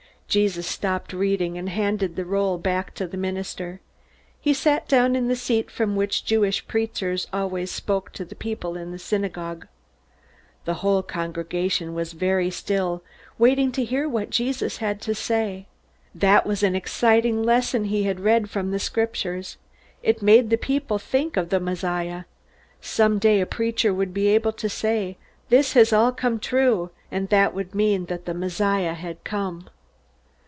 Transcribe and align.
Jesus 0.31 0.65
stopped 0.65 1.11
reading 1.11 1.57
and 1.57 1.67
handed 1.67 2.15
the 2.15 2.23
roll 2.23 2.57
back 2.57 2.93
to 2.95 3.05
the 3.05 3.17
minister. 3.17 3.81
He 4.39 4.53
sat 4.53 4.87
down 4.87 5.13
in 5.13 5.27
the 5.27 5.35
seat 5.35 5.69
from 5.69 5.97
which 5.97 6.23
Jewish 6.23 6.65
preachers 6.69 7.27
always 7.33 7.69
spoke 7.69 8.13
to 8.13 8.23
the 8.23 8.33
people 8.33 8.77
in 8.77 8.93
the 8.93 8.97
synagogue. 8.97 9.67
The 10.63 10.75
whole 10.75 11.03
congregation 11.03 11.93
was 11.93 12.13
very 12.13 12.49
still, 12.49 13.03
waiting 13.37 13.73
to 13.73 13.83
hear 13.83 14.07
what 14.07 14.29
Jesus 14.29 14.77
had 14.77 15.01
to 15.01 15.13
say. 15.13 15.67
That 16.15 16.45
was 16.45 16.63
an 16.63 16.77
exciting 16.77 17.43
lesson 17.43 17.83
he 17.83 18.03
had 18.03 18.21
read 18.21 18.49
from 18.49 18.71
the 18.71 18.79
Scriptures. 18.79 19.57
It 20.01 20.21
made 20.21 20.49
the 20.49 20.57
people 20.57 20.97
think 20.97 21.35
of 21.35 21.49
the 21.49 21.59
Messiah. 21.59 22.23
Someday 22.79 23.41
a 23.41 23.45
preacher 23.45 23.93
would 23.93 24.13
be 24.13 24.27
able 24.29 24.53
to 24.53 24.69
say, 24.69 25.17
"This 25.49 25.73
has 25.73 25.91
all 25.91 26.13
come 26.13 26.39
true!" 26.39 26.89
And 27.11 27.27
that 27.27 27.53
would 27.53 27.75
mean 27.75 28.05
that 28.05 28.23
the 28.23 28.33
Messiah 28.33 28.93
had 28.93 29.21
come. 29.25 29.67